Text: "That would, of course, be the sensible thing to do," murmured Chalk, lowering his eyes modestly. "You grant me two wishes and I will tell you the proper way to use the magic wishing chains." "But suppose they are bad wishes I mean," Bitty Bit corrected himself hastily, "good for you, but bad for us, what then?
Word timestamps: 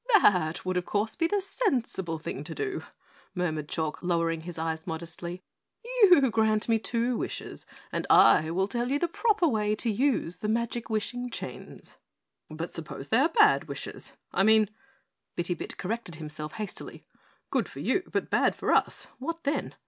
"That 0.15 0.65
would, 0.65 0.77
of 0.77 0.85
course, 0.87 1.15
be 1.15 1.27
the 1.27 1.39
sensible 1.39 2.17
thing 2.17 2.43
to 2.45 2.55
do," 2.55 2.81
murmured 3.35 3.69
Chalk, 3.69 4.01
lowering 4.01 4.41
his 4.41 4.57
eyes 4.57 4.87
modestly. 4.87 5.43
"You 5.85 6.31
grant 6.31 6.67
me 6.67 6.79
two 6.79 7.15
wishes 7.15 7.67
and 7.91 8.07
I 8.09 8.49
will 8.49 8.67
tell 8.67 8.89
you 8.89 8.97
the 8.97 9.07
proper 9.07 9.47
way 9.47 9.75
to 9.75 9.91
use 9.91 10.37
the 10.37 10.47
magic 10.47 10.89
wishing 10.89 11.29
chains." 11.29 11.97
"But 12.49 12.71
suppose 12.71 13.09
they 13.09 13.17
are 13.19 13.29
bad 13.29 13.65
wishes 13.67 14.13
I 14.33 14.41
mean," 14.41 14.71
Bitty 15.35 15.53
Bit 15.53 15.77
corrected 15.77 16.15
himself 16.15 16.53
hastily, 16.53 17.05
"good 17.51 17.69
for 17.69 17.79
you, 17.79 18.01
but 18.11 18.31
bad 18.31 18.55
for 18.55 18.71
us, 18.73 19.05
what 19.19 19.43
then? 19.43 19.75